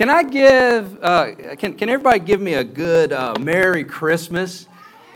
Can 0.00 0.08
I 0.08 0.22
give, 0.22 0.98
uh, 1.04 1.34
can, 1.58 1.74
can 1.74 1.90
everybody 1.90 2.20
give 2.20 2.40
me 2.40 2.54
a 2.54 2.64
good 2.64 3.12
uh, 3.12 3.34
Merry 3.38 3.84
Christmas? 3.84 4.66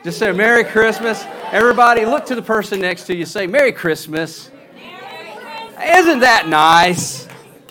Just 0.02 0.18
say 0.18 0.30
Merry 0.30 0.62
Christmas. 0.62 1.24
Everybody, 1.52 2.04
look 2.04 2.26
to 2.26 2.34
the 2.34 2.42
person 2.42 2.82
next 2.82 3.04
to 3.04 3.16
you, 3.16 3.24
say 3.24 3.46
Merry 3.46 3.72
Christmas. 3.72 4.50
Merry 4.74 5.38
Christmas. 5.40 5.90
Isn't 5.90 6.20
that 6.20 6.48
nice? 6.48 7.26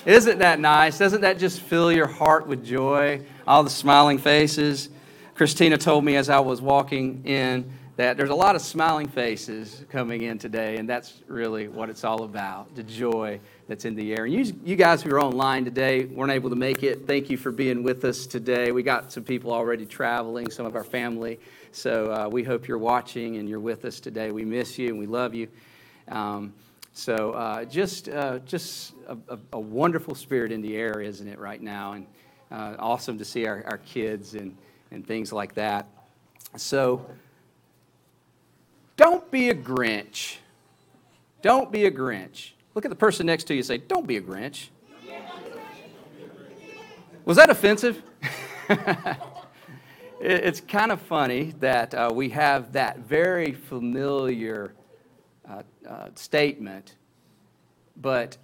Isn't 0.07 0.39
that 0.39 0.60
nice? 0.60 0.97
Doesn't 0.97 1.21
that 1.21 1.38
just 1.38 1.60
fill 1.60 1.91
your 1.91 2.07
heart 2.07 2.47
with 2.47 2.65
joy? 2.65 3.21
All 3.45 3.64
the 3.64 3.70
smiling 3.70 4.18
faces. 4.18 4.89
Christina 5.36 5.77
told 5.77 6.04
me 6.04 6.16
as 6.16 6.30
I 6.30 6.39
was 6.39 6.64
walking 6.64 7.27
in 7.27 7.71
that 7.95 8.18
there's 8.18 8.32
a 8.32 8.36
lot 8.36 8.55
of 8.55 8.61
smiling 8.64 9.07
faces 9.07 9.86
coming 9.91 10.23
in 10.23 10.39
today, 10.39 10.77
and 10.77 10.89
that's 10.89 11.21
really 11.27 11.68
what 11.68 11.91
it's 11.91 12.04
all 12.04 12.23
about 12.23 12.73
the 12.73 12.82
joy 12.82 13.39
that's 13.73 13.85
in 13.85 13.95
the 13.95 14.13
air. 14.13 14.25
And 14.25 14.33
you, 14.35 14.53
you 14.63 14.75
guys 14.75 15.01
who 15.01 15.09
are 15.09 15.19
online 15.19 15.65
today 15.65 16.05
weren't 16.05 16.31
able 16.31 16.51
to 16.51 16.55
make 16.55 16.83
it, 16.83 17.07
thank 17.07 17.31
you 17.31 17.37
for 17.37 17.51
being 17.51 17.81
with 17.81 18.05
us 18.05 18.27
today. 18.27 18.71
We 18.71 18.83
got 18.83 19.11
some 19.11 19.23
people 19.23 19.51
already 19.51 19.87
traveling, 19.87 20.51
some 20.51 20.68
of 20.68 20.75
our 20.75 20.83
family. 20.83 21.39
So 21.71 22.11
uh, 22.11 22.29
we 22.29 22.43
hope 22.43 22.67
you're 22.67 22.78
watching 22.78 23.37
and 23.37 23.50
you're 23.50 23.59
with 23.59 23.83
us 23.86 24.00
today. 24.00 24.29
We 24.29 24.45
miss 24.45 24.78
you 24.78 24.89
and 24.89 25.00
we 25.00 25.07
love 25.07 25.33
you. 25.33 25.47
Um, 26.07 26.54
so 26.93 27.31
uh, 27.31 27.65
just, 27.65 28.09
uh, 28.09 28.37
just 28.45 28.93
a, 29.07 29.17
a, 29.28 29.39
a, 29.54 29.59
wonderful 29.59 30.14
spirit 30.14 30.51
in 30.51 30.61
the 30.61 30.78
air, 30.78 31.01
isn't 31.01 31.28
it, 31.28 31.39
right 31.39 31.59
now? 31.59 31.93
And 31.93 32.05
uh, 32.52 32.75
awesome 32.78 33.17
to 33.17 33.25
see 33.25 33.47
our, 33.47 33.64
our 33.66 33.80
kids 33.80 34.36
and, 34.36 34.55
and 34.92 35.03
things 35.08 35.33
like 35.33 35.55
that. 35.55 35.88
So 36.58 37.03
don't 38.97 39.31
be 39.31 39.50
a 39.50 39.55
Grinch. 39.55 40.36
Don't 41.42 41.72
be 41.72 41.86
a 41.86 41.92
Grinch. 41.92 42.53
Look 42.75 42.86
at 42.86 42.89
the 42.89 42.95
person 42.95 43.27
next 43.27 43.45
to 43.45 43.53
you 43.53 43.59
and 43.59 43.66
say, 43.66 43.77
Don't 43.77 44.08
be 44.08 44.17
a 44.17 44.22
Grinch. 44.22 44.69
Was 47.25 47.38
that 47.38 47.50
offensive? 47.50 48.02
it's 50.19 50.59
kind 50.61 50.92
of 50.92 51.02
funny 51.02 51.53
that 51.59 51.94
uh, 51.94 52.09
we 52.14 52.30
have 52.30 52.73
that 52.73 53.00
very 53.00 53.53
familiar 53.53 54.73
uh, 55.48 55.61
uh, 55.88 56.09
statement, 56.16 56.95
but 57.98 58.38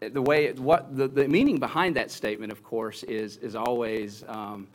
the 0.00 0.22
way 0.22 0.52
what 0.52 0.96
the, 0.96 1.08
the 1.08 1.26
meaning 1.26 1.58
behind 1.58 1.96
that 1.96 2.10
statement, 2.10 2.52
of 2.52 2.62
course, 2.62 3.02
is 3.02 3.36
is 3.38 3.54
always 3.56 4.24
um, 4.28 4.68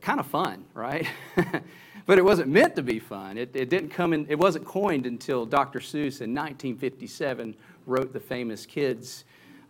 kind 0.00 0.20
of 0.20 0.26
fun, 0.26 0.64
right? 0.74 1.06
but 2.06 2.18
it 2.18 2.24
wasn't 2.24 2.48
meant 2.48 2.76
to 2.76 2.82
be 2.82 2.98
fun. 2.98 3.38
It, 3.38 3.50
it 3.54 3.70
didn't 3.70 3.90
come 3.90 4.12
in. 4.12 4.26
It 4.28 4.38
wasn't 4.38 4.64
coined 4.64 5.06
until 5.06 5.46
Dr. 5.46 5.80
Seuss 5.80 6.20
in 6.20 6.34
1957 6.34 7.56
wrote 7.88 8.12
the 8.12 8.20
famous 8.20 8.66
kids 8.66 9.24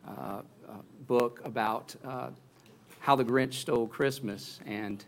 uh, 0.07 0.11
uh, 0.69 0.73
book 1.07 1.41
about 1.45 1.95
uh, 2.05 2.31
how 3.01 3.17
the 3.17 3.25
Grinch 3.25 3.55
stole 3.55 3.87
Christmas. 3.87 4.61
And 4.67 5.05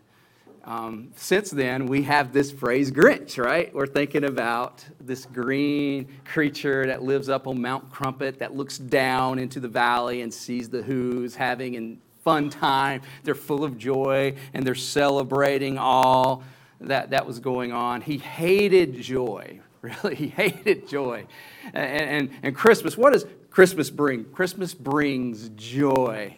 um, 0.63 1.11
since 1.15 1.49
then, 1.49 1.87
we 1.87 2.03
have 2.03 2.33
this 2.33 2.51
phrase 2.51 2.91
Grinch, 2.91 3.43
right? 3.43 3.73
We're 3.73 3.87
thinking 3.87 4.23
about 4.23 4.85
this 4.99 5.25
green 5.25 6.07
creature 6.25 6.85
that 6.85 7.03
lives 7.03 7.29
up 7.29 7.47
on 7.47 7.61
Mount 7.61 7.91
Crumpit 7.91 8.39
that 8.39 8.55
looks 8.55 8.77
down 8.77 9.39
into 9.39 9.59
the 9.59 9.67
valley 9.67 10.21
and 10.21 10.33
sees 10.33 10.69
the 10.69 10.83
Who's 10.83 11.35
having 11.35 11.75
a 11.75 11.97
fun 12.23 12.49
time. 12.49 13.01
They're 13.23 13.35
full 13.35 13.63
of 13.63 13.77
joy 13.77 14.35
and 14.53 14.65
they're 14.65 14.75
celebrating 14.75 15.77
all 15.77 16.43
that, 16.79 17.09
that 17.11 17.25
was 17.25 17.39
going 17.39 17.71
on. 17.71 18.01
He 18.01 18.17
hated 18.17 18.99
joy, 19.01 19.59
really. 20.03 20.15
He 20.15 20.27
hated 20.27 20.87
joy. 20.87 21.25
And, 21.73 22.09
and, 22.09 22.29
and 22.43 22.55
Christmas, 22.55 22.97
what 22.97 23.13
does 23.13 23.25
Christmas 23.49 23.89
bring? 23.89 24.25
Christmas 24.25 24.73
brings 24.73 25.49
joy. 25.49 26.37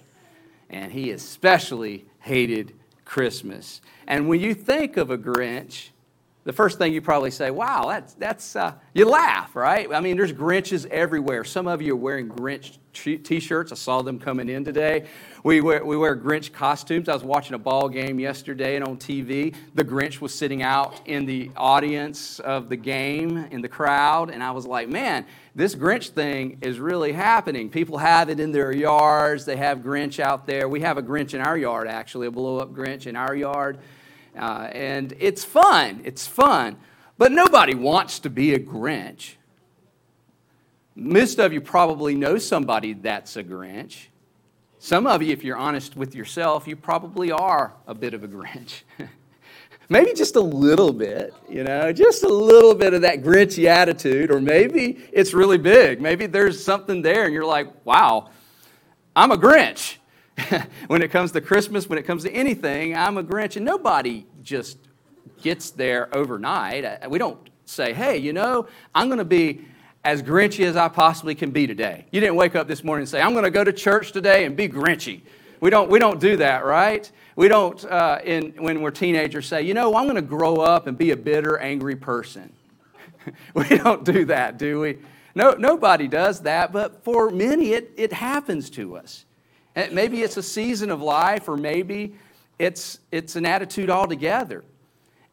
And 0.70 0.92
he 0.92 1.12
especially 1.12 2.06
hated 2.20 2.74
Christmas. 3.06 3.82
And 4.08 4.28
when 4.28 4.40
you 4.40 4.54
think 4.54 4.98
of 4.98 5.12
a 5.12 5.18
Grinch, 5.18 5.90
the 6.46 6.54
first 6.54 6.78
thing 6.78 6.94
you 6.94 7.02
probably 7.02 7.32
say, 7.32 7.52
wow, 7.52 7.88
that's, 7.88 8.14
that's 8.16 8.56
uh, 8.56 8.74
you 8.94 9.08
laugh, 9.08 9.56
right? 9.56 9.94
I 9.94 10.00
mean, 10.00 10.18
there's 10.18 10.34
Grinches 10.34 10.86
everywhere. 10.88 11.44
Some 11.44 11.68
of 11.68 11.82
you 11.82 11.94
are 11.94 11.98
wearing 11.98 12.30
Grinch 12.30 12.78
t 12.94 13.40
shirts. 13.40 13.72
I 13.72 13.76
saw 13.76 14.02
them 14.02 14.20
coming 14.20 14.48
in 14.48 14.64
today. 14.64 15.08
We 15.44 15.60
wear, 15.60 15.84
we 15.84 15.98
wear 15.98 16.16
Grinch 16.16 16.54
costumes. 16.54 17.10
I 17.10 17.14
was 17.14 17.24
watching 17.24 17.54
a 17.54 17.58
ball 17.60 17.90
game 17.90 18.20
yesterday 18.20 18.76
and 18.76 18.88
on 18.88 18.98
TV. 18.98 19.54
The 19.76 19.84
Grinch 19.84 20.22
was 20.22 20.34
sitting 20.34 20.64
out 20.64 21.02
in 21.06 21.26
the 21.26 21.52
audience 21.58 22.40
of 22.40 22.70
the 22.70 22.78
game, 22.78 23.38
in 23.52 23.62
the 23.62 23.68
crowd, 23.68 24.30
and 24.30 24.42
I 24.42 24.52
was 24.52 24.66
like, 24.66 24.88
man, 24.88 25.26
this 25.56 25.76
Grinch 25.76 26.10
thing 26.10 26.60
is 26.62 26.80
really 26.80 27.12
happening. 27.12 27.70
People 27.70 27.98
have 27.98 28.30
it 28.30 28.40
in 28.40 28.52
their 28.52 28.72
yards, 28.72 29.46
they 29.46 29.58
have 29.58 29.80
Grinch 29.80 30.20
out 30.20 30.48
there. 30.48 30.70
We 30.70 30.82
have 30.82 30.98
a 30.98 31.04
Grinch 31.04 31.34
in 31.34 31.42
our 31.42 31.58
yard, 31.58 31.88
actually, 31.88 32.28
a 32.28 32.32
blow 32.32 32.60
up 32.60 32.74
Grinch 32.74 33.08
in 33.08 33.16
our 33.16 33.36
yard. 33.36 33.80
Uh, 34.38 34.70
and 34.72 35.14
it's 35.20 35.44
fun. 35.44 36.02
It's 36.06 36.26
fun. 36.26 36.78
But 37.18 37.32
nobody 37.32 37.76
wants 37.76 38.20
to 38.20 38.30
be 38.30 38.54
a 38.54 38.60
Grinch. 38.60 39.36
Most 40.96 41.40
of 41.40 41.54
you 41.54 41.62
probably 41.62 42.16
know 42.16 42.38
somebody 42.38 42.94
that's 42.94 43.36
a 43.36 43.44
Grinch. 43.44 44.08
Some 44.80 45.08
of 45.08 45.24
you, 45.24 45.32
if 45.32 45.44
you're 45.44 45.58
honest 45.58 45.96
with 45.96 46.14
yourself, 46.14 46.68
you 46.68 46.76
probably 46.76 47.32
are 47.32 47.74
a 47.88 47.96
bit 47.96 48.14
of 48.14 48.24
a 48.24 48.28
Grinch. 48.28 48.84
maybe 49.90 50.14
just 50.14 50.36
a 50.36 50.42
little 50.42 50.94
bit, 50.94 51.34
you 51.50 51.64
know, 51.64 51.92
just 51.92 52.24
a 52.24 52.28
little 52.28 52.76
bit 52.76 52.94
of 52.94 53.02
that 53.02 53.22
Grinchy 53.22 53.66
attitude, 53.66 54.32
or 54.32 54.40
maybe 54.40 55.00
it's 55.12 55.34
really 55.34 55.58
big. 55.58 56.02
Maybe 56.02 56.26
there's 56.26 56.64
something 56.64 57.02
there 57.02 57.26
and 57.26 57.34
you're 57.34 57.46
like, 57.46 57.86
wow, 57.86 58.30
I'm 59.16 59.32
a 59.32 59.38
Grinch. 59.38 59.98
when 60.88 61.02
it 61.02 61.12
comes 61.12 61.32
to 61.34 61.42
Christmas, 61.42 61.88
when 61.88 62.00
it 62.00 62.04
comes 62.04 62.24
to 62.24 62.32
anything, 62.32 62.96
I'm 62.96 63.18
a 63.18 63.24
Grinch. 63.24 63.56
And 63.56 63.66
nobody 63.66 64.26
just 64.42 64.78
gets 65.42 65.72
there 65.72 66.16
overnight. 66.16 66.86
Uh, 66.86 67.10
we 67.10 67.20
don't 67.20 67.40
say, 67.66 67.94
hey, 67.94 68.18
you 68.18 68.34
know, 68.34 68.68
I'm 68.96 69.08
going 69.08 69.20
to 69.20 69.26
be 69.26 69.66
as 70.04 70.22
grinchy 70.22 70.66
as 70.66 70.76
I 70.76 70.90
possibly 70.90 71.34
can 71.36 71.52
be 71.52 71.66
today. 71.66 72.06
You 72.12 72.20
didn't 72.20 72.36
wake 72.36 72.56
up 72.56 72.68
this 72.68 72.84
morning 72.84 73.04
and 73.04 73.10
say, 73.10 73.22
I'm 73.22 73.32
going 73.32 73.46
to 73.46 73.52
go 73.52 73.64
to 73.64 73.72
church 73.72 74.12
today 74.12 74.46
and 74.46 74.56
be 74.56 74.68
grinchy. 74.68 75.22
We 75.62 75.70
don't, 75.70 75.90
we 75.90 75.98
don't 75.98 76.20
do 76.20 76.36
that, 76.38 76.66
right? 76.66 77.10
We 77.38 77.48
don't, 77.48 77.84
uh, 77.86 78.20
in, 78.24 78.52
when 78.58 78.82
we're 78.82 78.92
teenagers, 78.92 79.48
say, 79.48 79.62
you 79.62 79.74
know, 79.74 79.96
I'm 79.96 80.04
going 80.04 80.16
to 80.16 80.22
grow 80.22 80.58
up 80.58 80.88
and 80.88 80.98
be 80.98 81.12
a 81.12 81.18
bitter, 81.18 81.58
angry 81.58 81.96
person. 81.96 82.52
we 83.54 83.70
don't 83.70 84.04
do 84.04 84.26
that, 84.26 84.58
do 84.58 84.82
we? 84.82 84.98
No, 85.36 85.52
nobody 85.52 86.10
does 86.10 86.42
that, 86.42 86.74
but 86.74 87.04
for 87.04 87.30
many, 87.30 87.72
it, 87.72 87.94
it 87.96 88.12
happens 88.12 88.70
to 88.72 88.98
us. 88.98 89.26
Maybe 89.76 90.22
it's 90.22 90.38
a 90.38 90.44
season 90.44 90.92
of 90.92 91.02
life, 91.02 91.48
or 91.48 91.58
maybe 91.58 92.16
it's, 92.60 93.00
it's 93.12 93.36
an 93.36 93.46
attitude 93.46 93.90
altogether. 93.90 94.64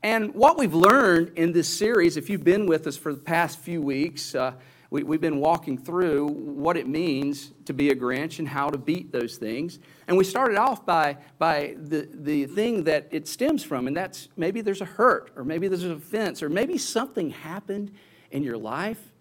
And 0.03 0.35
what 0.35 0.57
we've 0.57 0.73
learned 0.73 1.33
in 1.37 1.53
this 1.53 1.69
series, 1.69 2.17
if 2.17 2.31
you've 2.31 2.45
been 2.45 2.65
with 2.65 2.87
us 2.87 2.97
for 2.97 3.13
the 3.13 3.21
past 3.21 3.59
few 3.59 3.83
weeks, 3.83 4.35
uh, 4.35 4.53
we, 4.89 5.03
have 5.03 5.21
been 5.21 5.41
walking 5.41 5.77
through 5.77 6.29
what 6.29 6.79
it 6.79 6.89
means 6.89 7.53
to 7.67 7.75
be 7.75 7.91
a 7.91 7.95
Grinch 7.95 8.39
and 8.39 8.49
how 8.49 8.71
to 8.71 8.79
beat 8.79 9.13
those 9.13 9.37
things. 9.37 9.79
And 10.09 10.17
we 10.17 10.25
started 10.25 10.57
off 10.57 10.87
by, 10.87 11.19
by 11.39 11.77
the, 11.77 12.09
the 12.13 12.47
thing 12.47 12.85
that 12.85 13.09
it 13.11 13.29
stems 13.29 13.63
from, 13.63 13.87
and 13.87 13.97
that's 13.97 14.29
maybe 14.39 14.63
there's 14.63 14.81
a 14.81 14.87
hurt, 14.87 15.33
or 15.37 15.45
maybe 15.45 15.69
there's 15.69 15.85
an 15.85 15.93
offense, 15.93 16.43
or 16.43 16.49
maybe 16.49 16.79
something 16.79 17.31
happened 17.31 17.93
in 18.31 18.43
your 18.43 18.57
life. 18.57 19.13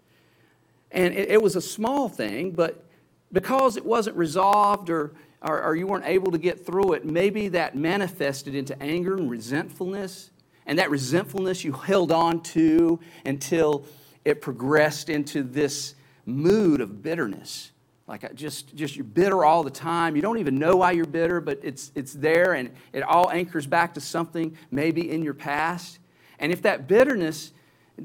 And 0.90 1.12
it, 1.14 1.30
it 1.30 1.42
was 1.42 1.56
a 1.56 1.60
small 1.60 2.08
thing, 2.08 2.52
but 2.52 2.84
because 3.32 3.76
it 3.76 3.84
wasn't 3.84 4.16
resolved 4.16 4.88
or, 4.88 5.12
or, 5.42 5.62
or, 5.62 5.76
you 5.76 5.86
weren't 5.86 6.06
able 6.06 6.32
to 6.32 6.38
get 6.38 6.66
through 6.66 6.94
it, 6.94 7.04
maybe 7.04 7.48
that 7.48 7.76
manifested 7.76 8.54
into 8.54 8.80
anger 8.82 9.16
and 9.16 9.30
resentfulness. 9.30 10.29
And 10.70 10.78
that 10.78 10.88
resentfulness 10.88 11.64
you 11.64 11.72
held 11.72 12.12
on 12.12 12.42
to 12.42 13.00
until 13.26 13.84
it 14.24 14.40
progressed 14.40 15.08
into 15.08 15.42
this 15.42 15.96
mood 16.26 16.80
of 16.80 17.02
bitterness. 17.02 17.72
Like 18.06 18.32
just, 18.36 18.76
just 18.76 18.94
you're 18.94 19.04
bitter 19.04 19.44
all 19.44 19.64
the 19.64 19.70
time. 19.72 20.14
You 20.14 20.22
don't 20.22 20.38
even 20.38 20.60
know 20.60 20.76
why 20.76 20.92
you're 20.92 21.06
bitter, 21.06 21.40
but 21.40 21.58
it's, 21.64 21.90
it's 21.96 22.12
there 22.12 22.54
and 22.54 22.70
it 22.92 23.02
all 23.02 23.32
anchors 23.32 23.66
back 23.66 23.94
to 23.94 24.00
something 24.00 24.56
maybe 24.70 25.10
in 25.10 25.24
your 25.24 25.34
past. 25.34 25.98
And 26.38 26.52
if 26.52 26.62
that 26.62 26.86
bitterness 26.86 27.50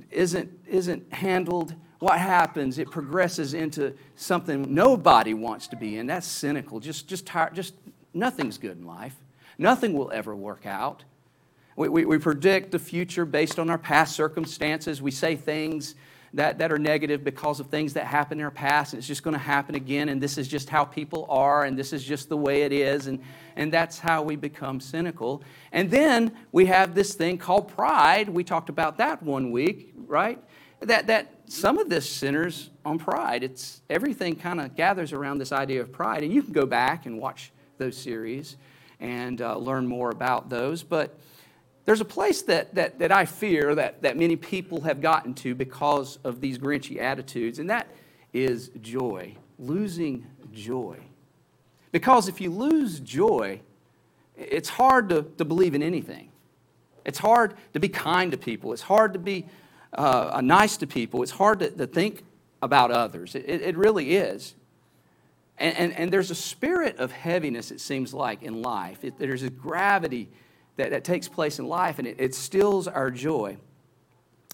isn't, 0.09 0.49
isn't 0.65 1.13
handled 1.13 1.75
what 1.99 2.17
happens? 2.17 2.79
It 2.79 2.89
progresses 2.89 3.53
into 3.53 3.93
something 4.15 4.73
nobody 4.73 5.35
wants 5.35 5.67
to 5.67 5.75
be 5.75 5.97
in. 5.97 6.07
That's 6.07 6.25
cynical. 6.25 6.79
Just, 6.79 7.07
just, 7.07 7.27
tired, 7.27 7.53
just 7.53 7.75
nothing's 8.11 8.57
good 8.57 8.79
in 8.79 8.87
life. 8.87 9.15
Nothing 9.59 9.93
will 9.93 10.11
ever 10.11 10.35
work 10.35 10.65
out. 10.65 11.03
We, 11.75 11.89
we, 11.89 12.05
we 12.05 12.17
predict 12.17 12.71
the 12.71 12.79
future 12.79 13.25
based 13.25 13.59
on 13.59 13.69
our 13.69 13.77
past 13.77 14.15
circumstances. 14.15 15.01
We 15.01 15.11
say 15.11 15.35
things 15.35 15.95
that, 16.33 16.57
that 16.57 16.71
are 16.71 16.77
negative 16.77 17.23
because 17.23 17.59
of 17.59 17.67
things 17.67 17.93
that 17.93 18.05
happened 18.05 18.41
in 18.41 18.45
our 18.45 18.51
past, 18.51 18.93
and 18.93 18.99
it's 18.99 19.07
just 19.07 19.23
going 19.23 19.33
to 19.33 19.39
happen 19.39 19.75
again, 19.75 20.09
and 20.09 20.21
this 20.21 20.37
is 20.37 20.47
just 20.47 20.69
how 20.69 20.83
people 20.83 21.25
are, 21.29 21.63
and 21.63 21.77
this 21.77 21.93
is 21.93 22.03
just 22.03 22.27
the 22.27 22.35
way 22.35 22.63
it 22.63 22.73
is, 22.73 23.07
and, 23.07 23.21
and 23.55 23.71
that's 23.71 23.99
how 23.99 24.21
we 24.21 24.35
become 24.35 24.81
cynical. 24.81 25.41
And 25.71 25.89
then 25.89 26.31
we 26.51 26.65
have 26.65 26.93
this 26.93 27.13
thing 27.13 27.37
called 27.37 27.69
pride. 27.69 28.27
We 28.27 28.43
talked 28.43 28.69
about 28.69 28.97
that 28.97 29.23
one 29.23 29.51
week, 29.51 29.93
right? 30.07 30.37
That, 30.81 31.07
that 31.07 31.31
some 31.47 31.77
of 31.77 31.89
this 31.89 32.09
centers 32.09 32.69
on 32.83 32.99
pride. 32.99 33.41
It's 33.43 33.81
everything 33.89 34.35
kind 34.35 34.59
of 34.59 34.75
gathers 34.75 35.13
around 35.13 35.37
this 35.37 35.53
idea 35.53 35.79
of 35.81 35.91
pride, 35.91 36.23
and 36.23 36.33
you 36.33 36.43
can 36.43 36.51
go 36.51 36.65
back 36.65 37.05
and 37.05 37.17
watch 37.17 37.51
those 37.77 37.97
series. 37.97 38.57
and 38.99 39.41
uh, 39.41 39.57
learn 39.57 39.87
more 39.87 40.09
about 40.09 40.49
those. 40.49 40.83
But 40.83 41.17
there's 41.85 42.01
a 42.01 42.05
place 42.05 42.41
that, 42.43 42.73
that, 42.75 42.99
that 42.99 43.11
I 43.11 43.25
fear 43.25 43.75
that, 43.75 44.01
that 44.01 44.17
many 44.17 44.35
people 44.35 44.81
have 44.81 45.01
gotten 45.01 45.33
to 45.35 45.53
because 45.53 46.17
of 46.23 46.41
these 46.41 46.57
Grinchy 46.57 46.99
attitudes, 46.99 47.59
and 47.59 47.69
that 47.69 47.87
is 48.33 48.71
joy, 48.81 49.35
losing 49.59 50.25
joy. 50.51 50.97
Because 51.91 52.27
if 52.27 52.41
you 52.41 52.49
lose 52.49 52.99
joy, 52.99 53.61
it's 54.35 54.69
hard 54.69 55.09
to, 55.09 55.23
to 55.37 55.45
believe 55.45 55.75
in 55.75 55.83
anything. 55.83 56.31
It's 57.05 57.19
hard 57.19 57.53
to 57.73 57.79
be 57.79 57.87
kind 57.87 58.31
to 58.31 58.37
people. 58.37 58.73
It's 58.73 58.81
hard 58.81 59.13
to 59.13 59.19
be 59.19 59.45
uh, 59.93 60.41
nice 60.43 60.77
to 60.77 60.87
people. 60.87 61.21
It's 61.21 61.31
hard 61.31 61.59
to, 61.59 61.69
to 61.69 61.87
think 61.87 62.23
about 62.61 62.91
others. 62.91 63.35
It, 63.35 63.45
it 63.47 63.77
really 63.77 64.15
is. 64.15 64.55
And, 65.57 65.77
and, 65.77 65.93
and, 65.93 66.11
there's 66.11 66.31
a 66.31 66.35
spirit 66.35 66.97
of 66.97 67.13
heaviness, 67.13 67.71
it 67.71 67.79
seems 67.79 68.13
like, 68.13 68.43
in 68.43 68.61
life. 68.61 69.05
It, 69.05 69.17
there's 69.17 69.43
a 69.43 69.49
gravity 69.49 70.27
that, 70.77 70.91
that 70.91 71.03
takes 71.03 71.27
place 71.27 71.59
in 71.59 71.67
life, 71.67 71.99
and 71.99 72.07
it, 72.07 72.15
it 72.19 72.35
stills 72.35 72.87
our 72.87 73.11
joy. 73.11 73.57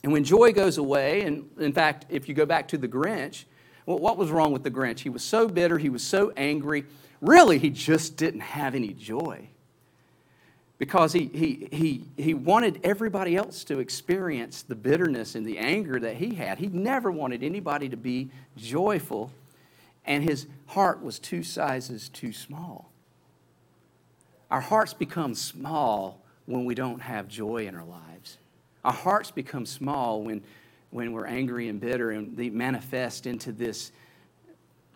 And 0.04 0.12
when 0.12 0.24
joy 0.24 0.52
goes 0.52 0.78
away, 0.78 1.22
and 1.22 1.50
in 1.60 1.74
fact, 1.74 2.06
if 2.10 2.28
you 2.28 2.34
go 2.34 2.46
back 2.46 2.68
to 2.70 2.78
the 2.78 2.88
Grinch, 2.88 3.46
well, 3.86 4.00
what 4.00 4.18
was 4.18 4.32
wrong 4.32 4.52
with 4.52 4.64
the 4.64 4.72
Grinch? 4.72 5.00
He 5.00 5.10
was 5.10 5.24
so 5.24 5.48
bitter, 5.48 5.78
he 5.78 5.90
was 5.90 6.04
so 6.04 6.32
angry. 6.38 6.86
Really, 7.20 7.60
he 7.60 7.70
just 7.70 8.18
didn't 8.18 8.42
have 8.42 8.74
any 8.74 8.94
joy 8.94 9.48
because 10.82 11.14
he, 11.14 11.30
he, 11.32 11.68
he, 11.72 12.08
he 12.18 12.34
wanted 12.34 12.80
everybody 12.84 13.36
else 13.36 13.64
to 13.66 13.78
experience 13.78 14.64
the 14.64 14.74
bitterness 14.74 15.36
and 15.36 15.46
the 15.46 15.60
anger 15.60 16.00
that 16.00 16.16
he 16.16 16.34
had. 16.34 16.58
He 16.58 16.66
never 16.66 17.12
wanted 17.12 17.44
anybody 17.44 17.88
to 17.90 17.98
be 17.98 18.32
joyful, 18.58 19.32
and 20.06 20.24
his 20.24 20.48
heart 20.66 21.04
was 21.04 21.20
two 21.20 21.44
sizes 21.44 22.10
too 22.10 22.34
small. 22.34 22.91
Our 24.52 24.60
hearts 24.62 24.94
become 24.94 25.34
small 25.34 26.22
when 26.46 26.66
we 26.66 26.76
don't 26.76 27.02
have 27.02 27.30
joy 27.30 27.68
in 27.68 27.76
our 27.76 27.86
lives. 27.86 28.38
Our 28.84 28.92
hearts 28.92 29.32
become 29.32 29.66
small 29.66 30.24
when, 30.24 30.44
when 30.90 31.14
we're 31.14 31.26
angry 31.26 31.70
and 31.70 31.80
bitter 31.80 32.12
and 32.12 32.36
they 32.36 32.50
manifest 32.50 33.26
into 33.26 33.54
this 33.54 33.94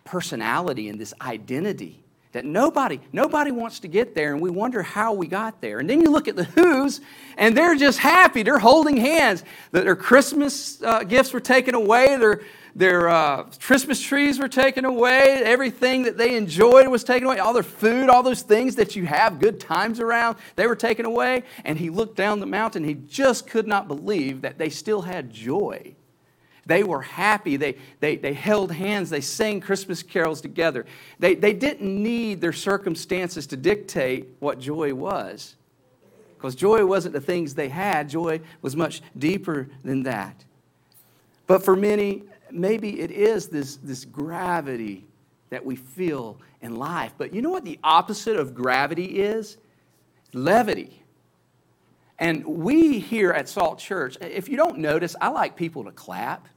personality 0.03 0.89
and 0.89 0.99
this 0.99 1.13
identity 1.21 2.03
that 2.33 2.43
nobody 2.43 2.99
nobody 3.13 3.49
wants 3.49 3.79
to 3.79 3.87
get 3.87 4.13
there 4.13 4.33
and 4.33 4.41
we 4.41 4.49
wonder 4.49 4.83
how 4.83 5.13
we 5.13 5.25
got 5.25 5.61
there. 5.61 5.79
And 5.79 5.89
then 5.89 6.01
you 6.01 6.11
look 6.11 6.27
at 6.27 6.35
the 6.35 6.43
who's 6.43 6.99
and 7.37 7.55
they're 7.55 7.75
just 7.75 7.97
happy. 7.97 8.43
They're 8.43 8.59
holding 8.59 8.97
hands. 8.97 9.41
Their 9.71 9.95
christmas 9.95 10.83
uh, 10.83 11.03
gifts 11.05 11.31
were 11.31 11.39
taken 11.39 11.75
away. 11.75 12.17
Their 12.17 12.41
their 12.75 13.07
uh, 13.07 13.44
Christmas 13.62 14.01
trees 14.01 14.38
were 14.38 14.50
taken 14.50 14.83
away. 14.83 15.42
Everything 15.45 16.04
that 16.04 16.18
they 16.18 16.36
enjoyed 16.36 16.89
was 16.89 17.06
taken 17.06 17.25
away. 17.25 17.39
All 17.39 17.54
their 17.54 17.63
food, 17.63 18.10
all 18.10 18.22
those 18.22 18.42
things 18.42 18.75
that 18.75 18.98
you 18.98 19.06
have 19.06 19.39
good 19.39 19.62
times 19.62 20.01
around, 20.01 20.38
they 20.57 20.68
were 20.68 20.75
taken 20.75 21.06
away. 21.06 21.44
And 21.63 21.80
he 21.80 21.89
looked 21.89 22.18
down 22.18 22.42
the 22.42 22.45
mountain. 22.45 22.83
He 22.83 22.95
just 22.95 23.48
could 23.48 23.66
not 23.66 23.88
believe 23.88 24.42
that 24.42 24.57
they 24.57 24.69
still 24.69 25.04
had 25.04 25.31
joy. 25.31 25.95
They 26.66 26.83
were 26.83 27.01
happy. 27.01 27.56
They, 27.56 27.77
they, 28.01 28.18
they 28.18 28.33
held 28.33 28.74
hands. 28.74 29.10
They 29.10 29.22
sang 29.22 29.62
Christmas 29.62 30.04
carols 30.04 30.42
together. 30.42 30.86
They, 31.18 31.36
they 31.36 31.54
didn't 31.54 32.04
need 32.04 32.42
their 32.42 32.54
circumstances 32.54 33.48
to 33.48 33.57
dictate 33.57 34.36
what 34.39 34.60
joy 34.60 34.94
was. 34.94 35.56
Because 36.36 36.56
joy 36.56 36.86
wasn't 36.86 37.13
the 37.13 37.22
things 37.22 37.56
they 37.56 37.69
had, 37.69 38.10
joy 38.10 38.42
was 38.62 38.75
much 38.75 39.01
deeper 39.18 39.69
than 39.83 40.04
that. 40.04 40.44
But 41.48 41.63
for 41.63 41.75
many, 41.75 42.24
maybe 42.51 43.00
it 43.00 43.12
is 43.12 43.47
this, 43.47 43.77
this 43.77 44.06
gravity 44.06 45.06
that 45.50 45.65
we 45.65 45.75
feel 45.75 46.39
in 46.62 46.75
life. 46.75 47.13
But 47.18 47.33
you 47.33 47.42
know 47.42 47.50
what 47.50 47.65
the 47.65 47.80
opposite 47.83 48.38
of 48.38 48.53
gravity 48.53 49.19
is? 49.19 49.57
Levity. 50.33 51.01
And 52.18 52.45
we 52.45 53.00
here 53.00 53.31
at 53.31 53.50
Salt 53.50 53.80
Church, 53.80 54.18
if 54.21 54.47
you 54.47 54.57
don't 54.57 54.80
notice, 54.80 55.15
I 55.19 55.30
like 55.30 55.56
people 55.56 55.83
to 55.86 55.92
clap. 55.92 56.47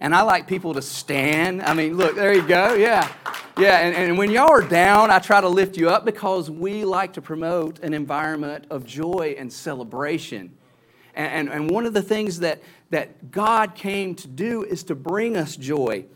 And 0.00 0.14
I 0.14 0.22
like 0.22 0.46
people 0.46 0.74
to 0.74 0.82
stand. 0.82 1.60
I 1.60 1.74
mean, 1.74 1.96
look, 1.96 2.14
there 2.14 2.32
you 2.32 2.46
go. 2.46 2.74
Yeah. 2.74 3.10
Yeah. 3.58 3.78
And, 3.80 3.96
and 3.96 4.16
when 4.16 4.30
y'all 4.30 4.50
are 4.50 4.62
down, 4.62 5.10
I 5.10 5.18
try 5.18 5.40
to 5.40 5.48
lift 5.48 5.76
you 5.76 5.90
up 5.90 6.04
because 6.04 6.48
we 6.48 6.84
like 6.84 7.14
to 7.14 7.22
promote 7.22 7.80
an 7.80 7.92
environment 7.92 8.66
of 8.70 8.86
joy 8.86 9.34
and 9.36 9.52
celebration. 9.52 10.56
And, 11.14 11.48
and, 11.48 11.48
and 11.48 11.70
one 11.70 11.84
of 11.84 11.94
the 11.94 12.02
things 12.02 12.38
that, 12.40 12.62
that 12.90 13.30
God 13.30 13.74
came 13.74 14.14
to 14.16 14.28
do 14.28 14.62
is 14.64 14.84
to 14.84 14.94
bring 14.94 15.36
us 15.36 15.56
joy. 15.56 16.06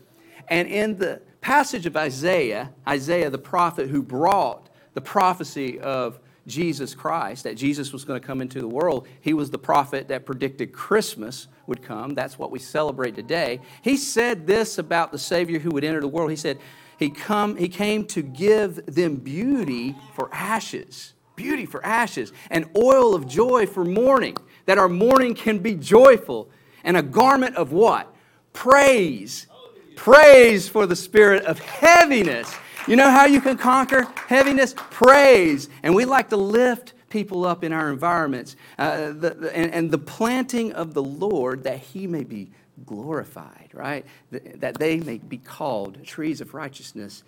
And 0.47 0.67
in 0.67 0.97
the 0.97 1.21
passage 1.41 1.85
of 1.85 1.95
Isaiah, 1.95 2.71
Isaiah 2.87 3.29
the 3.29 3.37
prophet 3.37 3.89
who 3.89 4.01
brought 4.01 4.69
the 4.93 5.01
prophecy 5.01 5.79
of 5.79 6.19
Jesus 6.45 6.93
Christ, 6.93 7.43
that 7.45 7.55
Jesus 7.55 7.93
was 7.93 8.03
going 8.03 8.19
to 8.19 8.25
come 8.25 8.41
into 8.41 8.59
the 8.59 8.67
world, 8.67 9.07
he 9.21 9.33
was 9.33 9.49
the 9.49 9.57
prophet 9.57 10.09
that 10.09 10.25
predicted 10.25 10.73
Christmas 10.73 11.47
would 11.67 11.81
come. 11.81 12.13
That's 12.15 12.37
what 12.37 12.51
we 12.51 12.59
celebrate 12.59 13.15
today. 13.15 13.61
He 13.81 13.95
said 13.95 14.45
this 14.45 14.77
about 14.77 15.11
the 15.11 15.19
Savior 15.19 15.59
who 15.59 15.71
would 15.71 15.83
enter 15.83 16.01
the 16.01 16.07
world. 16.07 16.29
He 16.29 16.35
said, 16.35 16.59
He, 16.99 17.09
come, 17.09 17.55
he 17.55 17.69
came 17.69 18.05
to 18.07 18.21
give 18.21 18.85
them 18.85 19.15
beauty 19.15 19.95
for 20.15 20.29
ashes, 20.33 21.13
beauty 21.35 21.65
for 21.65 21.83
ashes, 21.85 22.33
and 22.49 22.69
oil 22.77 23.15
of 23.15 23.25
joy 23.25 23.65
for 23.65 23.85
mourning, 23.85 24.35
that 24.65 24.77
our 24.77 24.89
mourning 24.89 25.35
can 25.35 25.59
be 25.59 25.75
joyful 25.75 26.49
and 26.83 26.97
a 26.97 27.01
garment 27.01 27.55
of 27.55 27.71
what? 27.71 28.13
Praise. 28.53 29.47
Praise 29.95 30.67
for 30.67 30.85
the 30.85 30.95
spirit 30.95 31.45
of 31.45 31.59
heaviness. 31.59 32.53
You 32.87 32.95
know 32.95 33.09
how 33.09 33.25
you 33.25 33.39
can 33.39 33.57
conquer 33.57 34.07
heaviness? 34.27 34.75
Praise. 34.75 35.69
And 35.83 35.95
we 35.95 36.05
like 36.05 36.29
to 36.29 36.37
lift 36.37 36.93
people 37.09 37.45
up 37.45 37.63
in 37.63 37.71
our 37.71 37.91
environments. 37.91 38.55
Uh, 38.77 39.07
the, 39.07 39.29
the, 39.29 39.55
and, 39.55 39.73
and, 39.73 39.91
the 39.91 39.99
planting 39.99 40.73
of 40.73 40.93
the 40.93 41.03
Lord 41.03 41.63
that 41.63 41.77
he 41.77 42.07
may 42.07 42.23
be 42.23 42.49
glorified, 42.85 43.69
right? 43.71 44.05
That 44.31 44.79
they 44.79 44.99
may 44.99 45.19
be 45.19 45.37
called 45.37 46.03
trees 46.03 46.41
of 46.41 46.53
righteousness. 46.53 47.23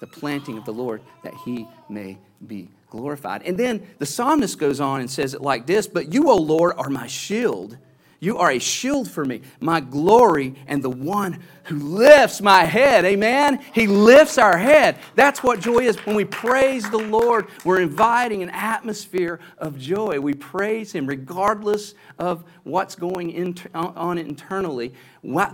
The 0.00 0.06
planting 0.06 0.58
of 0.58 0.64
the 0.64 0.72
Lord 0.72 1.02
that 1.24 1.34
he 1.44 1.66
may 1.88 2.18
be 2.46 2.68
glorified. 2.90 3.42
And 3.42 3.58
then 3.58 3.86
the 3.98 4.06
psalmist 4.06 4.58
goes 4.58 4.80
on 4.80 5.00
and 5.00 5.10
says 5.10 5.34
it 5.34 5.40
like 5.40 5.66
this 5.66 5.86
But 5.86 6.12
you, 6.12 6.30
O 6.30 6.36
Lord, 6.36 6.74
are 6.76 6.90
my 6.90 7.06
shield 7.06 7.76
you 8.20 8.36
are 8.38 8.50
a 8.50 8.58
shield 8.58 9.10
for 9.10 9.24
me, 9.24 9.40
my 9.60 9.80
glory, 9.80 10.54
and 10.66 10.82
the 10.82 10.90
one 10.90 11.42
who 11.64 11.76
lifts 11.76 12.40
my 12.42 12.64
head. 12.64 13.04
Amen? 13.04 13.64
He 13.72 13.86
lifts 13.86 14.36
our 14.36 14.58
head. 14.58 14.98
That's 15.14 15.42
what 15.42 15.60
joy 15.60 15.78
is. 15.78 15.96
When 16.04 16.14
we 16.14 16.26
praise 16.26 16.88
the 16.90 16.98
Lord, 16.98 17.48
we're 17.64 17.80
inviting 17.80 18.42
an 18.42 18.50
atmosphere 18.50 19.40
of 19.56 19.78
joy. 19.78 20.20
We 20.20 20.34
praise 20.34 20.92
Him 20.92 21.06
regardless 21.06 21.94
of 22.18 22.44
what's 22.64 22.94
going 22.94 23.58
on 23.74 24.18
internally. 24.18 24.92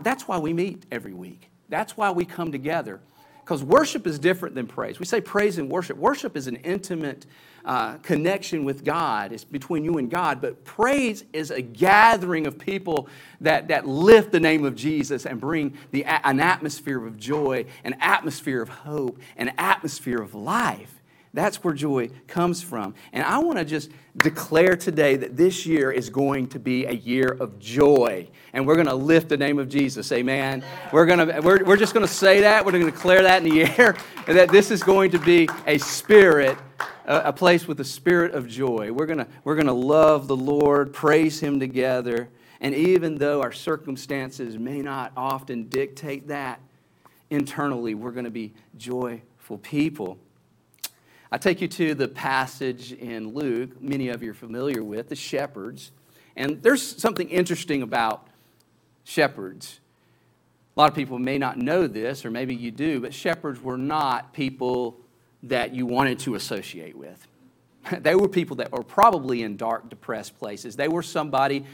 That's 0.03 0.27
why 0.27 0.39
we 0.39 0.53
meet 0.53 0.85
every 0.91 1.15
week. 1.15 1.49
That's 1.69 1.97
why 1.97 2.11
we 2.11 2.25
come 2.25 2.51
together. 2.51 3.01
Because 3.47 3.63
worship 3.63 4.09
is 4.09 4.19
different 4.19 4.57
than 4.57 4.67
praise. 4.67 4.99
We 4.99 5.07
say 5.07 5.21
praise 5.21 5.57
and 5.57 5.71
worship. 5.71 5.97
Worship 5.97 6.37
is 6.37 6.49
an 6.49 6.57
intimate 6.57 7.27
uh, 7.65 7.99
connection 7.99 8.65
with 8.65 8.85
God. 8.85 9.31
It's 9.31 9.45
between 9.45 9.85
you 9.85 9.99
and 9.99 10.11
God. 10.11 10.41
But 10.41 10.65
praise 10.65 11.23
is 11.33 11.53
a 11.53 11.63
gathering 11.63 12.49
of 12.49 12.59
people 12.59 13.09
that, 13.41 13.69
that 13.69 13.87
lift 13.87 14.33
the 14.33 14.41
name 14.41 14.65
of 14.65 14.75
Jesus 14.75 15.27
and 15.27 15.41
bring 15.41 15.79
the, 15.93 16.05
an 16.05 16.41
atmosphere 16.41 17.07
of 17.07 17.17
joy, 17.19 17.67
an 17.85 17.95
atmosphere 18.01 18.63
of 18.63 18.69
hope, 18.69 19.21
an 19.37 19.53
atmosphere 19.59 20.21
of 20.21 20.35
life. 20.35 21.01
That's 21.37 21.63
where 21.63 21.75
joy 21.75 22.09
comes 22.27 22.63
from. 22.63 22.95
And 23.13 23.23
I 23.23 23.39
want 23.41 23.59
to 23.59 23.65
just 23.67 23.91
declare 24.17 24.75
today 24.75 25.17
that 25.17 25.37
this 25.37 25.67
year 25.67 25.93
is 25.93 26.09
going 26.09 26.47
to 26.49 26.59
be 26.59 26.87
a 26.87 26.95
year 26.95 27.29
of 27.29 27.59
joy. 27.59 28.27
And 28.55 28.67
we're 28.67 28.77
going 28.77 28.87
to 28.87 28.95
lift 28.95 29.29
the 29.29 29.37
name 29.37 29.59
of 29.59 29.69
Jesus. 29.69 30.11
Amen. 30.13 30.65
We're, 30.93 31.05
going 31.05 31.29
to, 31.29 31.41
we're, 31.43 31.63
we're 31.63 31.77
just 31.77 31.93
going 31.93 32.07
to 32.07 32.13
say 32.13 32.41
that. 32.41 32.65
We're 32.65 32.73
going 32.73 32.87
to 32.87 32.91
declare 32.91 33.23
that 33.25 33.43
in 33.43 33.51
the 33.51 33.65
air. 33.65 33.97
That 34.27 34.51
this 34.51 34.73
is 34.73 34.83
going 34.83 35.13
to 35.13 35.21
be 35.21 35.49
a 35.69 35.79
spirit 35.79 36.59
a, 37.05 37.33
place 37.33 37.69
with 37.69 37.79
a 37.79 37.85
spirit 37.85 38.35
of 38.35 38.49
joy. 38.49 38.91
We're 38.91 39.07
going 39.07 39.25
we're 39.45 39.55
going 39.55 39.69
to 39.69 39.73
love 39.73 40.27
the 40.27 40.35
Lord, 40.35 40.93
praise 40.93 41.39
Him 41.39 41.61
together. 41.61 42.29
And 42.61 42.75
even 42.75 43.19
though 43.19 43.41
our 43.41 43.53
circumstances 43.53 44.59
may 44.59 44.83
not 44.83 45.13
often 45.17 45.69
dictate 45.69 46.27
that, 46.27 46.61
internally, 47.31 47.95
we're 47.95 48.11
going 48.11 48.25
to 48.25 48.33
be 48.33 48.53
joyful 48.77 49.59
people. 49.59 50.19
I 51.31 51.39
take 51.39 51.61
you 51.61 51.69
to 51.69 51.95
the 51.95 52.09
passage 52.09 52.93
in 52.93 53.35
Luke, 53.35 53.81
many 53.83 54.09
of 54.09 54.23
you 54.23 54.31
are 54.31 54.35
familiar 54.35 54.83
with, 54.85 55.09
the 55.09 55.17
shepherds. 55.17 55.91
And 56.37 56.63
there's 56.63 56.83
something 56.83 57.29
interesting 57.29 57.83
about 57.83 58.29
shepherds. 59.05 59.81
A 60.77 60.81
lot 60.81 60.91
of 60.91 60.95
people 60.95 61.19
may 61.19 61.39
not 61.39 61.57
know 61.57 61.87
this, 61.87 62.25
or 62.25 62.31
maybe 62.31 62.55
you 62.55 62.71
do, 62.71 63.01
but 63.01 63.15
shepherds 63.15 63.61
were 63.61 63.79
not 63.79 64.33
people 64.33 64.99
that 65.45 65.75
you 65.75 65.87
wanted 65.87 66.19
to 66.21 66.35
associate 66.35 66.97
with. 66.97 67.27
they 68.01 68.15
were 68.15 68.29
people 68.29 68.57
that 68.57 68.71
were 68.73 68.83
probably 68.83 69.43
in 69.43 69.57
dark, 69.57 69.89
depressed 69.89 70.39
places. 70.39 70.77
They 70.77 70.89
were 70.89 71.03
somebody 71.03 71.65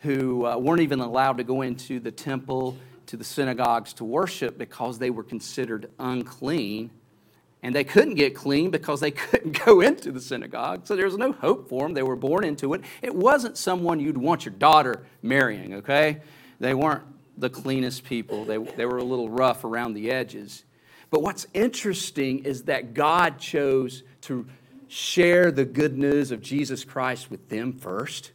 who 0.00 0.46
uh, 0.46 0.56
weren't 0.56 0.82
even 0.82 1.00
allowed 1.00 1.38
to 1.38 1.44
go 1.44 1.62
into 1.62 1.98
the 1.98 2.10
temple, 2.10 2.76
to 3.06 3.16
the 3.16 3.24
synagogues 3.24 3.92
to 3.94 4.04
worship 4.04 4.58
because 4.58 4.98
they 4.98 5.10
were 5.10 5.22
considered 5.22 5.90
unclean. 5.98 6.90
And 7.64 7.74
they 7.74 7.82
couldn't 7.82 8.14
get 8.14 8.34
clean 8.34 8.70
because 8.70 9.00
they 9.00 9.10
couldn't 9.10 9.64
go 9.64 9.80
into 9.80 10.12
the 10.12 10.20
synagogue. 10.20 10.86
So 10.86 10.94
there 10.94 11.06
was 11.06 11.16
no 11.16 11.32
hope 11.32 11.68
for 11.70 11.82
them. 11.82 11.94
They 11.94 12.02
were 12.02 12.14
born 12.14 12.44
into 12.44 12.74
it. 12.74 12.82
It 13.00 13.14
wasn't 13.14 13.56
someone 13.56 13.98
you'd 13.98 14.18
want 14.18 14.44
your 14.44 14.54
daughter 14.54 15.02
marrying, 15.22 15.74
okay? 15.76 16.20
They 16.60 16.74
weren't 16.74 17.02
the 17.36 17.50
cleanest 17.50 18.04
people, 18.04 18.44
they, 18.44 18.58
they 18.58 18.86
were 18.86 18.98
a 18.98 19.02
little 19.04 19.28
rough 19.28 19.64
around 19.64 19.94
the 19.94 20.12
edges. 20.12 20.62
But 21.10 21.22
what's 21.22 21.48
interesting 21.52 22.44
is 22.44 22.64
that 22.64 22.94
God 22.94 23.38
chose 23.38 24.04
to 24.22 24.46
share 24.86 25.50
the 25.50 25.64
good 25.64 25.98
news 25.98 26.30
of 26.30 26.40
Jesus 26.40 26.84
Christ 26.84 27.32
with 27.32 27.48
them 27.48 27.72
first. 27.72 28.30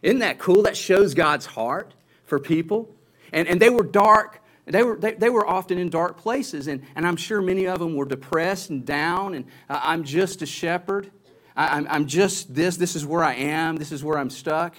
Isn't 0.00 0.20
that 0.20 0.38
cool? 0.38 0.62
That 0.62 0.78
shows 0.78 1.12
God's 1.12 1.44
heart 1.44 1.92
for 2.24 2.38
people. 2.38 2.88
And, 3.34 3.46
and 3.48 3.60
they 3.60 3.68
were 3.68 3.82
dark 3.84 4.40
they 4.70 4.82
were, 4.82 4.96
they, 4.96 5.14
they, 5.14 5.30
were 5.30 5.46
often 5.46 5.78
in 5.78 5.88
dark 5.88 6.18
places, 6.18 6.66
and, 6.66 6.82
and 6.94 7.06
I'm 7.06 7.16
sure 7.16 7.40
many 7.40 7.66
of 7.66 7.78
them 7.78 7.94
were 7.94 8.04
depressed 8.04 8.70
and 8.70 8.84
down, 8.84 9.34
and 9.34 9.44
uh, 9.68 9.80
I'm 9.82 10.04
just 10.04 10.42
a 10.42 10.46
shepherd. 10.46 11.10
I, 11.56 11.76
I'm, 11.76 11.86
I'm 11.88 12.06
just 12.06 12.54
this. 12.54 12.76
This 12.76 12.94
is 12.96 13.06
where 13.06 13.24
I 13.24 13.34
am. 13.34 13.76
This 13.76 13.92
is 13.92 14.04
where 14.04 14.18
I'm 14.18 14.30
stuck. 14.30 14.76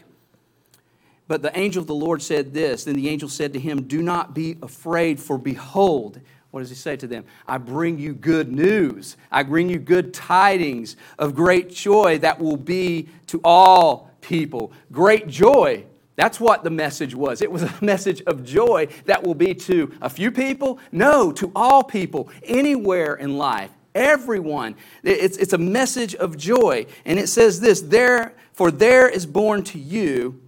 But 1.27 1.41
the 1.41 1.57
angel 1.57 1.81
of 1.81 1.87
the 1.87 1.95
Lord 1.95 2.21
said 2.21 2.53
this. 2.53 2.85
Then 2.85 2.95
the 2.95 3.09
angel 3.09 3.29
said 3.29 3.53
to 3.53 3.59
him, 3.59 3.83
Do 3.83 4.01
not 4.01 4.33
be 4.33 4.57
afraid, 4.61 5.19
for 5.19 5.37
behold, 5.37 6.19
what 6.51 6.61
does 6.61 6.69
he 6.69 6.75
say 6.75 6.95
to 6.97 7.07
them? 7.07 7.25
I 7.47 7.59
bring 7.59 7.99
you 7.99 8.13
good 8.13 8.51
news. 8.51 9.15
I 9.31 9.43
bring 9.43 9.69
you 9.69 9.77
good 9.77 10.13
tidings 10.13 10.95
of 11.19 11.35
great 11.35 11.69
joy 11.69 12.17
that 12.19 12.39
will 12.39 12.57
be 12.57 13.09
to 13.27 13.39
all 13.43 14.09
people. 14.21 14.71
Great 14.91 15.27
joy 15.27 15.85
that's 16.19 16.37
what 16.37 16.65
the 16.65 16.69
message 16.69 17.15
was. 17.15 17.41
It 17.41 17.49
was 17.49 17.63
a 17.63 17.73
message 17.81 18.21
of 18.23 18.43
joy 18.43 18.89
that 19.05 19.23
will 19.23 19.35
be 19.35 19.53
to 19.55 19.93
a 20.01 20.09
few 20.09 20.31
people? 20.31 20.79
No, 20.91 21.31
to 21.31 21.49
all 21.55 21.81
people, 21.81 22.29
anywhere 22.43 23.15
in 23.15 23.37
life, 23.37 23.71
everyone. 23.95 24.75
It's, 25.01 25.37
it's 25.37 25.53
a 25.53 25.57
message 25.57 26.15
of 26.15 26.35
joy. 26.35 26.87
And 27.05 27.17
it 27.17 27.27
says 27.27 27.61
this 27.61 27.79
there, 27.79 28.35
for 28.51 28.69
there 28.69 29.07
is 29.07 29.25
born 29.25 29.63
to 29.63 29.79
you, 29.79 30.41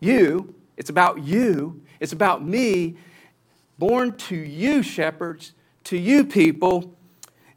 you, 0.00 0.54
it's 0.76 0.90
about 0.90 1.22
you, 1.22 1.80
it's 1.98 2.12
about 2.12 2.44
me, 2.44 2.98
born 3.78 4.14
to 4.18 4.36
you, 4.36 4.82
shepherds, 4.82 5.52
to 5.84 5.96
you 5.96 6.26
people, 6.26 6.94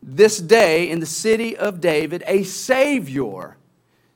this 0.02 0.38
day 0.40 0.90
in 0.90 1.02
the 1.02 1.06
city 1.06 1.58
of 1.58 1.82
David, 1.82 2.24
a 2.26 2.44
Savior, 2.44 3.58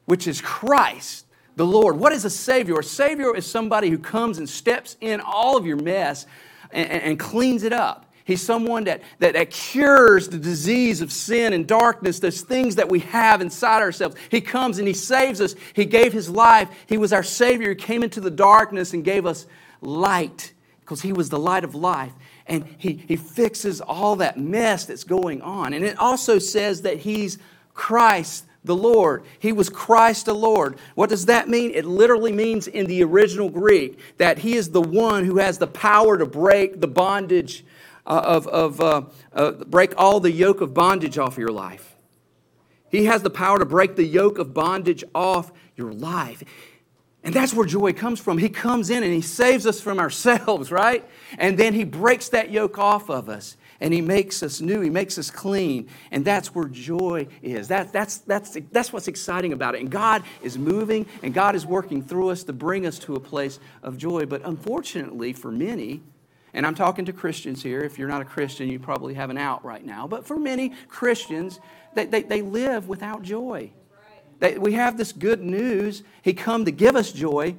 which 0.05 0.27
is 0.27 0.39
Christ 0.39 1.25
the 1.57 1.65
Lord. 1.65 1.97
What 1.97 2.13
is 2.13 2.23
a 2.23 2.29
Savior? 2.29 2.79
A 2.79 2.83
Savior 2.83 3.35
is 3.35 3.45
somebody 3.45 3.89
who 3.89 3.97
comes 3.97 4.37
and 4.37 4.47
steps 4.47 4.95
in 5.01 5.19
all 5.19 5.57
of 5.57 5.65
your 5.65 5.75
mess 5.75 6.27
and, 6.71 6.87
and 6.87 7.19
cleans 7.19 7.63
it 7.63 7.73
up. 7.73 8.05
He's 8.25 8.43
someone 8.43 8.83
that, 8.83 9.01
that, 9.19 9.33
that, 9.33 9.49
cures 9.49 10.27
the 10.27 10.37
disease 10.37 11.01
of 11.01 11.11
sin 11.11 11.53
and 11.53 11.65
darkness, 11.65 12.19
those 12.19 12.41
things 12.41 12.75
that 12.75 12.89
we 12.89 12.99
have 12.99 13.41
inside 13.41 13.81
ourselves. 13.81 14.17
He 14.29 14.39
comes 14.39 14.77
and 14.77 14.87
He 14.87 14.93
saves 14.93 15.41
us. 15.41 15.55
He 15.73 15.85
gave 15.85 16.13
His 16.13 16.29
life. 16.29 16.69
He 16.87 16.97
was 16.97 17.11
our 17.11 17.23
Savior. 17.23 17.69
He 17.69 17.75
came 17.75 18.03
into 18.03 18.21
the 18.21 18.29
darkness 18.29 18.93
and 18.93 19.03
gave 19.03 19.25
us 19.25 19.47
light 19.81 20.53
because 20.81 21.01
He 21.01 21.13
was 21.13 21.29
the 21.29 21.39
light 21.39 21.63
of 21.63 21.73
life. 21.73 22.11
And 22.45 22.67
he, 22.77 23.03
he 23.07 23.15
fixes 23.15 23.81
all 23.81 24.17
that 24.17 24.37
mess 24.37 24.85
that's 24.85 25.05
going 25.05 25.41
on. 25.41 25.73
And 25.73 25.83
it 25.83 25.97
also 25.97 26.37
says 26.37 26.83
that 26.83 26.99
He's 26.99 27.39
Christ 27.73 28.45
the 28.67 28.75
Lord. 28.75 29.24
He 29.39 29.51
was 29.51 29.69
Christ 29.69 30.25
the 30.25 30.36
Lord. 30.36 30.77
What 30.95 31.09
does 31.09 31.25
that 31.25 31.50
mean? 31.50 31.71
It 31.71 31.86
literally 31.86 32.31
means 32.31 32.67
in 32.67 32.86
the 32.86 33.03
original 33.03 33.50
Greek 33.50 34.00
that 34.17 34.39
He 34.39 34.55
is 34.55 34.69
the 34.69 34.81
one 34.81 35.25
who 35.25 35.38
has 35.38 35.57
the 35.57 35.67
power 35.67 36.17
to 36.17 36.25
break 36.25 36.79
the 36.79 36.88
bondage 36.88 37.65
uh, 38.05 38.21
of, 38.24 38.47
of 38.47 38.81
uh, 38.81 39.01
uh, 39.33 39.51
break 39.51 39.93
all 39.97 40.19
the 40.19 40.31
yoke 40.31 40.62
of 40.62 40.74
bondage 40.74 41.17
off 41.17 41.38
your 41.38 41.51
life. 41.51 41.95
He 42.89 43.05
has 43.05 43.21
the 43.21 43.29
power 43.29 43.59
to 43.59 43.65
break 43.65 43.95
the 43.95 44.05
yoke 44.05 44.38
of 44.38 44.53
bondage 44.53 45.03
off 45.13 45.51
your 45.75 45.91
life. 45.91 46.43
And 47.24 47.33
that's 47.33 47.53
where 47.53 47.65
joy 47.65 47.91
comes 47.91 48.21
from. 48.21 48.38
He 48.38 48.47
comes 48.47 48.89
in 48.89 49.03
and 49.03 49.13
He 49.13 49.21
saves 49.21 49.65
us 49.65 49.81
from 49.81 50.00
ourselves, 50.00 50.71
right? 50.83 51.03
And 51.38 51.57
then 51.57 51.74
He 51.74 51.83
breaks 51.83 52.29
that 52.29 52.51
yoke 52.51 52.77
off 52.77 53.09
of 53.09 53.27
us 53.27 53.57
and 53.79 53.93
He 53.93 54.01
makes 54.01 54.43
us 54.43 54.62
new, 54.62 54.81
He 54.81 54.89
makes 54.89 55.17
us 55.17 55.29
clean. 55.29 55.88
And 56.12 56.25
that's 56.25 56.53
where 56.53 56.67
joy 56.67 57.27
is. 57.41 57.67
That, 57.67 57.93
that's, 57.93 58.19
that's, 58.19 58.57
that's 58.72 58.91
what's 58.91 59.07
exciting 59.07 59.53
about 59.53 59.75
it. 59.75 59.81
And 59.81 59.89
God 59.89 60.24
is 60.41 60.57
moving 60.57 61.05
and 61.24 61.34
God 61.34 61.55
is 61.55 61.65
working 61.65 62.01
through 62.01 62.29
us 62.29 62.43
to 62.46 62.53
bring 62.53 62.86
us 62.86 63.00
to 63.00 63.15
a 63.15 63.19
place 63.19 63.60
of 63.84 63.98
joy. 63.98 64.25
But 64.25 64.41
unfortunately, 64.46 65.34
for 65.34 65.51
many, 65.51 66.01
and 66.53 66.65
I'm 66.65 66.75
talking 66.75 67.05
to 67.05 67.13
Christians 67.13 67.62
here. 67.62 67.81
If 67.81 68.00
you're 68.00 68.07
not 68.07 68.22
a 68.22 68.25
Christian, 68.25 68.67
you 68.69 68.79
probably 68.79 69.13
have 69.13 69.29
an 69.29 69.38
out 69.38 69.63
right 69.63 69.86
now. 69.86 70.07
But 70.07 70.25
for 70.25 70.38
many 70.38 70.69
Christians, 70.88 71.60
they, 71.93 72.05
they, 72.05 72.24
they 72.24 72.41
live 72.41 72.88
without 72.88 73.22
joy. 73.22 73.72
They, 74.39 74.57
we 74.57 74.74
have 74.74 74.98
this 74.98 75.12
good 75.12 75.41
news. 75.41 76.03
He 76.22 76.34
come 76.34 76.65
to 76.65 76.72
give 76.72 76.96
us 76.96 77.12
joy, 77.12 77.55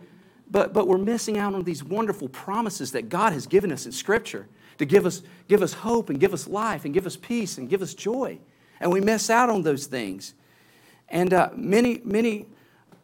but, 0.51 0.73
but 0.73 0.89
we're 0.89 0.99
missing 0.99 1.39
out 1.39 1.55
on 1.55 1.65
these 1.65 1.85
wonderful 1.85 2.29
promises 2.29 2.93
that 2.93 3.09
God 3.09 3.33
has 3.33 3.47
given 3.47 3.73
us 3.73 3.87
in 3.87 3.93
Scripture 3.93 4.49
to 4.79 4.85
give 4.85 5.07
us, 5.07 5.23
give 5.49 5.63
us 5.63 5.73
hope 5.73 6.09
and 6.09 6.19
give 6.19 6.33
us 6.33 6.49
life 6.49 6.85
and 6.85 6.95
give 6.95 7.07
us 7.07 7.17
peace 7.17 7.59
and 7.59 7.69
give 7.69 7.83
us 7.83 7.95
joy. 7.95 8.39
And 8.81 8.93
we 8.93 9.01
miss 9.01 9.29
out 9.29 9.51
on 9.51 9.63
those 9.63 9.87
things. 9.87 10.35
And 11.09 11.33
uh, 11.35 11.51
many, 11.55 12.01
many 12.05 12.47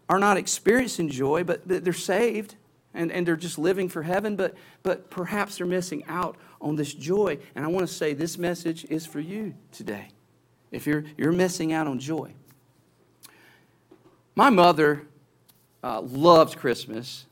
are 0.09 0.19
not 0.19 0.37
experiencing 0.37 1.09
joy, 1.09 1.45
but 1.45 1.67
they're 1.67 1.93
saved 1.93 2.57
and, 2.93 3.11
and 3.11 3.27
they're 3.27 3.37
just 3.37 3.59
living 3.59 3.89
for 3.89 4.03
heaven, 4.03 4.37
but, 4.37 4.55
but 4.83 5.11
perhaps 5.11 5.57
they're 5.59 5.67
missing 5.67 6.05
out 6.07 6.37
on 6.61 6.77
this 6.77 6.95
joy. 6.95 7.39
And 7.55 7.65
I 7.65 7.69
want 7.69 7.87
to 7.87 7.93
say 7.93 8.15
this 8.15 8.39
message 8.39 8.85
is 8.89 9.05
for 9.05 9.21
you 9.21 9.55
today. 9.73 10.09
If 10.71 10.87
you're, 10.87 11.05
you're 11.17 11.33
missing 11.33 11.73
out 11.73 11.87
on 11.87 11.99
joy. 11.99 12.33
My 14.37 14.51
mother 14.51 15.07
uh, 15.83 16.01
loves 16.01 16.55
Christmas. 16.55 17.27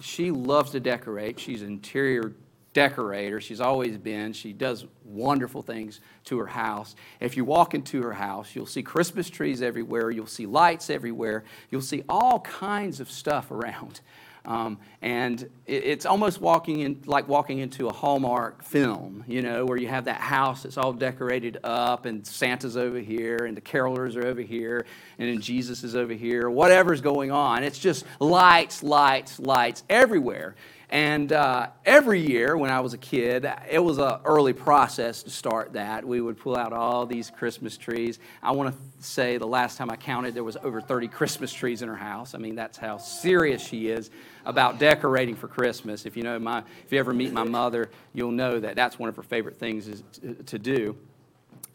She 0.00 0.30
loves 0.30 0.72
to 0.72 0.80
decorate. 0.80 1.38
She's 1.38 1.62
an 1.62 1.68
interior 1.68 2.34
decorator. 2.74 3.40
She's 3.40 3.60
always 3.60 3.96
been. 3.96 4.34
She 4.34 4.52
does 4.52 4.84
wonderful 5.04 5.62
things 5.62 6.00
to 6.26 6.38
her 6.38 6.46
house. 6.46 6.94
If 7.20 7.36
you 7.36 7.44
walk 7.44 7.72
into 7.72 8.02
her 8.02 8.12
house, 8.12 8.54
you'll 8.54 8.66
see 8.66 8.82
Christmas 8.82 9.30
trees 9.30 9.62
everywhere. 9.62 10.10
You'll 10.10 10.26
see 10.26 10.44
lights 10.44 10.90
everywhere. 10.90 11.44
You'll 11.70 11.80
see 11.80 12.04
all 12.08 12.40
kinds 12.40 13.00
of 13.00 13.10
stuff 13.10 13.50
around. 13.50 14.00
Um, 14.46 14.78
and 15.00 15.40
it, 15.66 15.84
it's 15.84 16.04
almost 16.04 16.38
walking 16.38 16.80
in, 16.80 17.02
like 17.06 17.28
walking 17.28 17.60
into 17.60 17.88
a 17.88 17.92
Hallmark 17.92 18.62
film, 18.62 19.24
you 19.26 19.40
know, 19.40 19.64
where 19.64 19.78
you 19.78 19.88
have 19.88 20.04
that 20.04 20.20
house 20.20 20.64
that's 20.64 20.76
all 20.76 20.92
decorated 20.92 21.58
up, 21.64 22.04
and 22.04 22.26
Santa's 22.26 22.76
over 22.76 22.98
here, 22.98 23.46
and 23.46 23.56
the 23.56 23.62
carolers 23.62 24.16
are 24.16 24.26
over 24.26 24.42
here, 24.42 24.84
and 25.18 25.30
then 25.30 25.40
Jesus 25.40 25.82
is 25.82 25.96
over 25.96 26.12
here. 26.12 26.50
Whatever's 26.50 27.00
going 27.00 27.30
on, 27.30 27.62
it's 27.62 27.78
just 27.78 28.04
lights, 28.20 28.82
lights, 28.82 29.40
lights 29.40 29.82
everywhere. 29.88 30.56
And 30.90 31.32
uh, 31.32 31.68
every 31.84 32.20
year 32.20 32.56
when 32.56 32.70
I 32.70 32.80
was 32.80 32.92
a 32.94 32.98
kid, 32.98 33.46
it 33.70 33.78
was 33.78 33.98
an 33.98 34.18
early 34.24 34.52
process 34.52 35.22
to 35.22 35.30
start 35.30 35.72
that. 35.72 36.06
We 36.06 36.20
would 36.20 36.38
pull 36.38 36.56
out 36.56 36.72
all 36.72 37.06
these 37.06 37.30
Christmas 37.30 37.76
trees. 37.76 38.18
I 38.42 38.52
want 38.52 38.74
to 38.74 39.04
say 39.04 39.38
the 39.38 39.46
last 39.46 39.78
time 39.78 39.90
I 39.90 39.96
counted, 39.96 40.34
there 40.34 40.44
was 40.44 40.56
over 40.58 40.80
30 40.80 41.08
Christmas 41.08 41.52
trees 41.52 41.82
in 41.82 41.88
her 41.88 41.96
house. 41.96 42.34
I 42.34 42.38
mean, 42.38 42.54
that's 42.54 42.76
how 42.78 42.98
serious 42.98 43.66
she 43.66 43.88
is 43.88 44.10
about 44.44 44.78
decorating 44.78 45.36
for 45.36 45.48
Christmas. 45.48 46.06
If 46.06 46.16
you 46.16 46.22
know 46.22 46.38
my, 46.38 46.58
if 46.84 46.92
you 46.92 46.98
ever 46.98 47.14
meet 47.14 47.32
my 47.32 47.44
mother, 47.44 47.90
you'll 48.12 48.32
know 48.32 48.60
that 48.60 48.76
that's 48.76 48.98
one 48.98 49.08
of 49.08 49.16
her 49.16 49.22
favorite 49.22 49.56
things 49.56 49.88
is 49.88 50.02
to 50.46 50.58
do. 50.58 50.96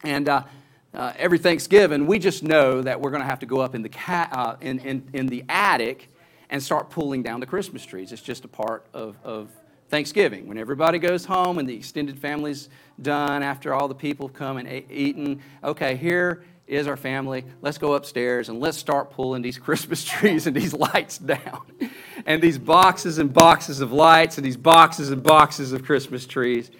And 0.03 0.29
uh, 0.29 0.43
uh, 0.93 1.13
every 1.17 1.39
Thanksgiving, 1.39 2.07
we 2.07 2.19
just 2.19 2.43
know 2.43 2.81
that 2.81 3.01
we're 3.01 3.11
going 3.11 3.21
to 3.21 3.27
have 3.27 3.39
to 3.39 3.45
go 3.45 3.59
up 3.59 3.75
in 3.75 3.81
the, 3.81 3.89
ca- 3.89 4.29
uh, 4.31 4.55
in, 4.61 4.79
in, 4.79 5.09
in 5.13 5.27
the 5.27 5.43
attic 5.49 6.08
and 6.49 6.61
start 6.61 6.89
pulling 6.89 7.23
down 7.23 7.39
the 7.39 7.45
Christmas 7.45 7.85
trees. 7.85 8.11
It's 8.11 8.21
just 8.21 8.45
a 8.45 8.47
part 8.47 8.85
of, 8.93 9.15
of 9.23 9.49
Thanksgiving. 9.89 10.47
When 10.47 10.57
everybody 10.57 10.99
goes 10.99 11.25
home 11.25 11.57
and 11.57 11.67
the 11.67 11.75
extended 11.75 12.17
family's 12.19 12.69
done, 13.01 13.43
after 13.43 13.73
all 13.73 13.87
the 13.87 13.95
people 13.95 14.27
have 14.27 14.35
come 14.35 14.57
and 14.57 14.83
eaten, 14.91 15.41
okay, 15.63 15.95
here 15.95 16.43
is 16.67 16.87
our 16.87 16.97
family. 16.97 17.43
Let's 17.61 17.79
go 17.79 17.93
upstairs 17.93 18.49
and 18.49 18.59
let's 18.59 18.77
start 18.77 19.11
pulling 19.11 19.41
these 19.41 19.57
Christmas 19.59 20.05
trees 20.05 20.47
and 20.47 20.55
these 20.55 20.73
lights 20.73 21.17
down. 21.17 21.61
and 22.25 22.41
these 22.41 22.57
boxes 22.57 23.17
and 23.17 23.33
boxes 23.33 23.81
of 23.81 23.91
lights 23.91 24.37
and 24.37 24.45
these 24.45 24.57
boxes 24.57 25.09
and 25.09 25.21
boxes 25.23 25.73
of 25.73 25.83
Christmas 25.83 26.25
trees. 26.25 26.71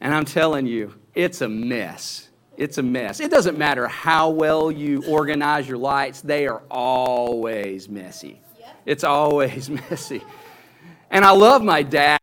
And 0.00 0.14
I'm 0.14 0.26
telling 0.26 0.66
you, 0.66 0.94
it's 1.14 1.40
a 1.40 1.48
mess. 1.48 2.28
It's 2.56 2.78
a 2.78 2.82
mess. 2.82 3.20
It 3.20 3.30
doesn't 3.30 3.58
matter 3.58 3.86
how 3.88 4.30
well 4.30 4.70
you 4.70 5.02
organize 5.06 5.68
your 5.68 5.78
lights, 5.78 6.20
they 6.20 6.46
are 6.46 6.62
always 6.70 7.88
messy. 7.88 8.40
It's 8.86 9.04
always 9.04 9.68
messy. 9.90 10.22
And 11.10 11.24
I 11.24 11.32
love 11.32 11.62
my 11.62 11.82
dad 11.82 12.15